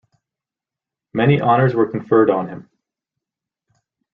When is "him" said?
2.47-2.69